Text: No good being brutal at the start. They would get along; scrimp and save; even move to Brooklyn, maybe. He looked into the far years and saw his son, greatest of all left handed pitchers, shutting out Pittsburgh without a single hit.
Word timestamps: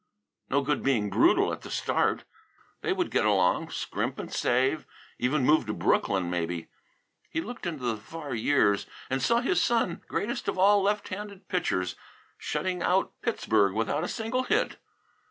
No 0.49 0.61
good 0.63 0.81
being 0.81 1.11
brutal 1.11 1.53
at 1.53 1.61
the 1.61 1.69
start. 1.69 2.23
They 2.81 2.91
would 2.91 3.11
get 3.11 3.23
along; 3.23 3.69
scrimp 3.69 4.17
and 4.17 4.33
save; 4.33 4.87
even 5.19 5.45
move 5.45 5.67
to 5.67 5.73
Brooklyn, 5.73 6.27
maybe. 6.27 6.69
He 7.29 7.39
looked 7.39 7.67
into 7.67 7.83
the 7.83 7.97
far 7.97 8.33
years 8.33 8.87
and 9.11 9.21
saw 9.21 9.41
his 9.41 9.61
son, 9.61 10.01
greatest 10.07 10.47
of 10.47 10.57
all 10.57 10.81
left 10.81 11.09
handed 11.09 11.47
pitchers, 11.47 11.95
shutting 12.39 12.81
out 12.81 13.11
Pittsburgh 13.21 13.73
without 13.73 14.03
a 14.03 14.07
single 14.07 14.41
hit. 14.41 14.77